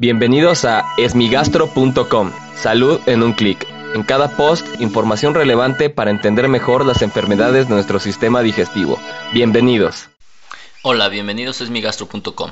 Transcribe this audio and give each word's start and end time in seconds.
Bienvenidos 0.00 0.64
a 0.64 0.94
esmigastro.com. 0.96 2.32
Salud 2.56 2.98
en 3.04 3.22
un 3.22 3.34
clic. 3.34 3.66
En 3.94 4.02
cada 4.02 4.34
post, 4.34 4.66
información 4.80 5.34
relevante 5.34 5.90
para 5.90 6.10
entender 6.10 6.48
mejor 6.48 6.86
las 6.86 7.02
enfermedades 7.02 7.68
de 7.68 7.74
nuestro 7.74 8.00
sistema 8.00 8.40
digestivo. 8.40 8.98
Bienvenidos. 9.34 10.08
Hola, 10.80 11.10
bienvenidos 11.10 11.60
a 11.60 11.64
esmigastro.com. 11.64 12.50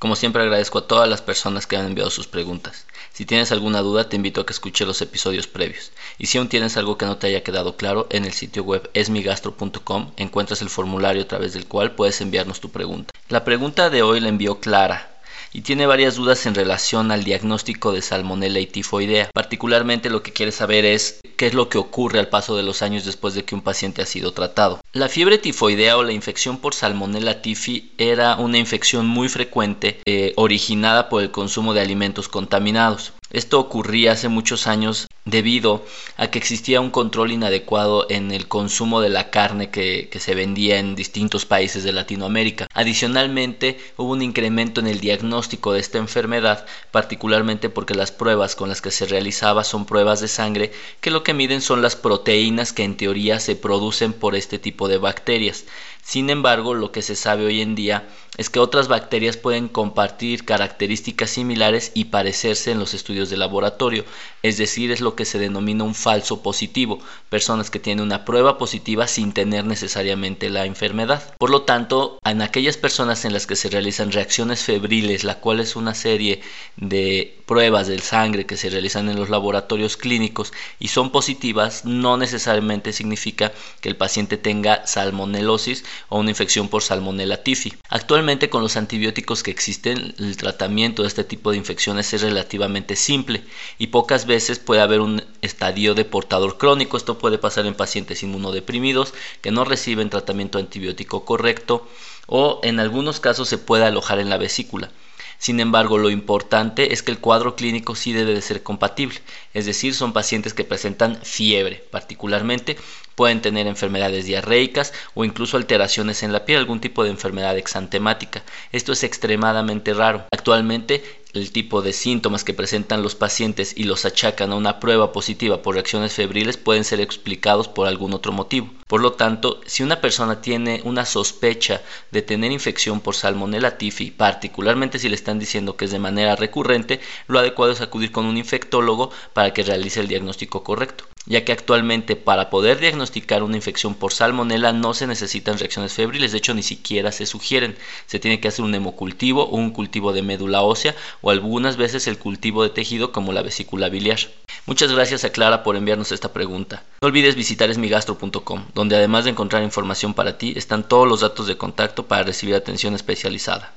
Como 0.00 0.16
siempre 0.16 0.42
agradezco 0.42 0.78
a 0.78 0.88
todas 0.88 1.08
las 1.08 1.22
personas 1.22 1.68
que 1.68 1.76
han 1.76 1.86
enviado 1.86 2.10
sus 2.10 2.26
preguntas. 2.26 2.84
Si 3.12 3.24
tienes 3.24 3.52
alguna 3.52 3.78
duda 3.78 4.08
te 4.08 4.16
invito 4.16 4.40
a 4.40 4.46
que 4.46 4.52
escuche 4.52 4.84
los 4.84 5.00
episodios 5.00 5.46
previos. 5.46 5.92
Y 6.18 6.26
si 6.26 6.38
aún 6.38 6.48
tienes 6.48 6.76
algo 6.76 6.98
que 6.98 7.06
no 7.06 7.16
te 7.16 7.28
haya 7.28 7.44
quedado 7.44 7.76
claro, 7.76 8.08
en 8.10 8.24
el 8.24 8.32
sitio 8.32 8.64
web 8.64 8.90
esmigastro.com 8.94 10.10
encuentras 10.16 10.62
el 10.62 10.68
formulario 10.68 11.22
a 11.22 11.28
través 11.28 11.52
del 11.52 11.66
cual 11.66 11.92
puedes 11.92 12.20
enviarnos 12.20 12.58
tu 12.58 12.70
pregunta. 12.70 13.12
La 13.28 13.44
pregunta 13.44 13.88
de 13.88 14.02
hoy 14.02 14.18
la 14.18 14.30
envió 14.30 14.58
Clara 14.58 15.17
y 15.52 15.62
tiene 15.62 15.86
varias 15.86 16.16
dudas 16.16 16.46
en 16.46 16.54
relación 16.54 17.10
al 17.10 17.24
diagnóstico 17.24 17.92
de 17.92 18.02
salmonella 18.02 18.60
y 18.60 18.66
tifoidea. 18.66 19.30
Particularmente 19.32 20.10
lo 20.10 20.22
que 20.22 20.32
quiere 20.32 20.52
saber 20.52 20.84
es 20.84 21.20
qué 21.36 21.46
es 21.46 21.54
lo 21.54 21.68
que 21.68 21.78
ocurre 21.78 22.18
al 22.18 22.28
paso 22.28 22.56
de 22.56 22.62
los 22.62 22.82
años 22.82 23.04
después 23.04 23.34
de 23.34 23.44
que 23.44 23.54
un 23.54 23.62
paciente 23.62 24.02
ha 24.02 24.06
sido 24.06 24.32
tratado. 24.32 24.80
La 24.92 25.08
fiebre 25.08 25.38
tifoidea 25.38 25.96
o 25.96 26.02
la 26.02 26.12
infección 26.12 26.58
por 26.58 26.74
salmonella 26.74 27.42
tifi 27.42 27.92
era 27.98 28.36
una 28.36 28.58
infección 28.58 29.06
muy 29.06 29.28
frecuente 29.28 30.00
eh, 30.04 30.32
originada 30.36 31.08
por 31.08 31.22
el 31.22 31.30
consumo 31.30 31.74
de 31.74 31.80
alimentos 31.80 32.28
contaminados. 32.28 33.12
Esto 33.30 33.60
ocurría 33.60 34.12
hace 34.12 34.28
muchos 34.28 34.66
años 34.66 35.06
debido 35.26 35.84
a 36.16 36.30
que 36.30 36.38
existía 36.38 36.80
un 36.80 36.90
control 36.90 37.30
inadecuado 37.30 38.06
en 38.08 38.30
el 38.30 38.48
consumo 38.48 39.02
de 39.02 39.10
la 39.10 39.28
carne 39.28 39.70
que, 39.70 40.08
se 40.18 40.34
vendía 40.34 40.78
en 40.78 40.94
distintos 40.94 41.44
países 41.44 41.84
de 41.84 41.92
Latinoamérica. 41.92 42.66
Adicionalmente, 42.72 43.78
hubo 43.98 44.12
un 44.12 44.22
incremento 44.22 44.80
en 44.80 44.86
el 44.86 45.00
diagnóstico 45.00 45.74
de 45.74 45.80
esta 45.80 45.98
enfermedad, 45.98 46.64
particularmente 46.90 47.68
porque 47.68 47.94
las 47.94 48.12
pruebas 48.12 48.56
con 48.56 48.70
las 48.70 48.80
que 48.80 48.90
se 48.90 49.04
realizaba 49.04 49.62
son 49.62 49.84
pruebas 49.84 50.20
de 50.22 50.28
sangre 50.28 50.72
que 51.02 51.10
lo 51.10 51.22
que 51.22 51.34
miden 51.34 51.60
son 51.60 51.82
las 51.82 51.96
proteínas 51.96 52.72
que 52.72 52.84
en 52.84 52.96
teoría 52.96 53.40
se 53.40 53.56
producen 53.56 54.14
por 54.14 54.34
este 54.36 54.58
tipo 54.58 54.88
de 54.88 54.96
bacterias. 54.96 55.66
Sin 56.08 56.30
embargo, 56.30 56.72
lo 56.72 56.90
que 56.90 57.02
se 57.02 57.14
sabe 57.14 57.44
hoy 57.44 57.60
en 57.60 57.74
día 57.74 58.08
es 58.38 58.48
que 58.48 58.60
otras 58.60 58.88
bacterias 58.88 59.36
pueden 59.36 59.68
compartir 59.68 60.46
características 60.46 61.28
similares 61.28 61.90
y 61.92 62.06
parecerse 62.06 62.70
en 62.70 62.78
los 62.78 62.94
estudios 62.94 63.28
de 63.28 63.36
laboratorio, 63.36 64.06
es 64.42 64.56
decir, 64.56 64.90
es 64.90 65.02
lo 65.02 65.16
que 65.16 65.26
se 65.26 65.38
denomina 65.38 65.84
un 65.84 65.94
falso 65.94 66.42
positivo, 66.42 67.00
personas 67.28 67.68
que 67.68 67.80
tienen 67.80 68.04
una 68.04 68.24
prueba 68.24 68.56
positiva 68.56 69.06
sin 69.06 69.32
tener 69.32 69.66
necesariamente 69.66 70.48
la 70.48 70.64
enfermedad. 70.64 71.34
Por 71.36 71.50
lo 71.50 71.62
tanto, 71.62 72.18
en 72.24 72.40
aquellas 72.40 72.78
personas 72.78 73.26
en 73.26 73.34
las 73.34 73.46
que 73.46 73.56
se 73.56 73.68
realizan 73.68 74.12
reacciones 74.12 74.62
febriles, 74.62 75.24
la 75.24 75.40
cual 75.40 75.60
es 75.60 75.76
una 75.76 75.94
serie 75.94 76.40
de 76.76 77.38
pruebas 77.44 77.88
del 77.88 78.02
sangre 78.02 78.46
que 78.46 78.56
se 78.56 78.70
realizan 78.70 79.08
en 79.08 79.16
los 79.16 79.30
laboratorios 79.30 79.96
clínicos 79.96 80.52
y 80.78 80.88
son 80.88 81.10
positivas, 81.10 81.84
no 81.84 82.16
necesariamente 82.16 82.92
significa 82.92 83.52
que 83.80 83.88
el 83.88 83.96
paciente 83.96 84.36
tenga 84.36 84.86
salmonelosis 84.86 85.84
o 86.08 86.18
una 86.18 86.30
infección 86.30 86.68
por 86.68 86.82
salmonella 86.82 87.42
tifi. 87.42 87.74
Actualmente 87.88 88.50
con 88.50 88.62
los 88.62 88.76
antibióticos 88.76 89.42
que 89.42 89.50
existen, 89.50 90.14
el 90.18 90.36
tratamiento 90.36 91.02
de 91.02 91.08
este 91.08 91.24
tipo 91.24 91.50
de 91.50 91.56
infecciones 91.56 92.12
es 92.12 92.22
relativamente 92.22 92.96
simple 92.96 93.42
y 93.78 93.88
pocas 93.88 94.26
veces 94.26 94.58
puede 94.58 94.80
haber 94.80 95.00
un 95.00 95.22
estadio 95.42 95.94
de 95.94 96.04
portador 96.04 96.58
crónico. 96.58 96.96
Esto 96.96 97.18
puede 97.18 97.38
pasar 97.38 97.66
en 97.66 97.74
pacientes 97.74 98.22
inmunodeprimidos 98.22 99.14
que 99.40 99.50
no 99.50 99.64
reciben 99.64 100.10
tratamiento 100.10 100.58
antibiótico 100.58 101.24
correcto 101.24 101.88
o 102.26 102.60
en 102.62 102.78
algunos 102.78 103.20
casos 103.20 103.48
se 103.48 103.58
puede 103.58 103.84
alojar 103.84 104.18
en 104.18 104.30
la 104.30 104.38
vesícula. 104.38 104.90
Sin 105.38 105.60
embargo, 105.60 105.98
lo 105.98 106.10
importante 106.10 106.92
es 106.92 107.02
que 107.04 107.12
el 107.12 107.20
cuadro 107.20 107.54
clínico 107.54 107.94
sí 107.94 108.12
debe 108.12 108.34
de 108.34 108.42
ser 108.42 108.64
compatible, 108.64 109.20
es 109.54 109.66
decir, 109.66 109.94
son 109.94 110.12
pacientes 110.12 110.52
que 110.52 110.64
presentan 110.64 111.20
fiebre, 111.22 111.86
particularmente 111.92 112.76
pueden 113.18 113.40
tener 113.40 113.66
enfermedades 113.66 114.26
diarreicas 114.26 114.92
o 115.14 115.24
incluso 115.24 115.56
alteraciones 115.56 116.22
en 116.22 116.32
la 116.32 116.44
piel, 116.44 116.60
algún 116.60 116.80
tipo 116.80 117.02
de 117.02 117.10
enfermedad 117.10 117.58
exantemática. 117.58 118.44
Esto 118.70 118.92
es 118.92 119.02
extremadamente 119.02 119.92
raro. 119.92 120.26
Actualmente 120.30 121.02
el 121.32 121.50
tipo 121.50 121.82
de 121.82 121.92
síntomas 121.92 122.44
que 122.44 122.54
presentan 122.54 123.02
los 123.02 123.16
pacientes 123.16 123.74
y 123.76 123.82
los 123.82 124.04
achacan 124.04 124.52
a 124.52 124.54
una 124.54 124.78
prueba 124.78 125.10
positiva 125.12 125.62
por 125.62 125.74
reacciones 125.74 126.12
febriles 126.12 126.56
pueden 126.58 126.84
ser 126.84 127.00
explicados 127.00 127.66
por 127.66 127.88
algún 127.88 128.14
otro 128.14 128.30
motivo. 128.30 128.70
Por 128.86 129.00
lo 129.00 129.14
tanto, 129.14 129.60
si 129.66 129.82
una 129.82 130.00
persona 130.00 130.40
tiene 130.40 130.80
una 130.84 131.04
sospecha 131.04 131.82
de 132.12 132.22
tener 132.22 132.52
infección 132.52 133.00
por 133.00 133.16
Salmonella 133.16 133.78
tifi, 133.78 134.12
particularmente 134.12 135.00
si 135.00 135.08
le 135.08 135.16
están 135.16 135.40
diciendo 135.40 135.76
que 135.76 135.86
es 135.86 135.90
de 135.90 135.98
manera 135.98 136.36
recurrente, 136.36 137.00
lo 137.26 137.40
adecuado 137.40 137.72
es 137.72 137.80
acudir 137.80 138.12
con 138.12 138.26
un 138.26 138.36
infectólogo 138.36 139.10
para 139.32 139.52
que 139.52 139.64
realice 139.64 139.98
el 139.98 140.06
diagnóstico 140.06 140.62
correcto 140.62 141.04
ya 141.28 141.44
que 141.44 141.52
actualmente 141.52 142.16
para 142.16 142.50
poder 142.50 142.80
diagnosticar 142.80 143.42
una 143.42 143.56
infección 143.56 143.94
por 143.94 144.12
salmonela 144.12 144.72
no 144.72 144.94
se 144.94 145.06
necesitan 145.06 145.58
reacciones 145.58 145.92
febriles, 145.92 146.32
de 146.32 146.38
hecho 146.38 146.54
ni 146.54 146.62
siquiera 146.62 147.12
se 147.12 147.26
sugieren, 147.26 147.76
se 148.06 148.18
tiene 148.18 148.40
que 148.40 148.48
hacer 148.48 148.64
un 148.64 148.74
hemocultivo 148.74 149.44
o 149.44 149.56
un 149.56 149.70
cultivo 149.70 150.12
de 150.12 150.22
médula 150.22 150.62
ósea 150.62 150.96
o 151.20 151.30
algunas 151.30 151.76
veces 151.76 152.06
el 152.06 152.18
cultivo 152.18 152.62
de 152.62 152.70
tejido 152.70 153.12
como 153.12 153.32
la 153.32 153.42
vesícula 153.42 153.88
biliar. 153.88 154.18
Muchas 154.66 154.90
gracias 154.90 155.24
a 155.24 155.30
Clara 155.30 155.62
por 155.62 155.76
enviarnos 155.76 156.12
esta 156.12 156.32
pregunta. 156.32 156.82
No 157.00 157.08
olvides 157.08 157.36
visitar 157.36 157.70
esmigastro.com, 157.70 158.64
donde 158.74 158.96
además 158.96 159.24
de 159.24 159.30
encontrar 159.30 159.62
información 159.62 160.14
para 160.14 160.38
ti, 160.38 160.54
están 160.56 160.88
todos 160.88 161.06
los 161.06 161.20
datos 161.20 161.46
de 161.46 161.56
contacto 161.56 162.06
para 162.06 162.22
recibir 162.22 162.54
atención 162.54 162.94
especializada. 162.94 163.72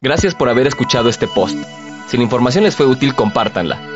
Gracias 0.00 0.34
por 0.34 0.48
haber 0.48 0.66
escuchado 0.66 1.08
este 1.08 1.26
post. 1.26 1.56
Si 2.08 2.16
la 2.16 2.22
información 2.22 2.64
les 2.64 2.76
fue 2.76 2.86
útil, 2.86 3.14
compártanla. 3.14 3.95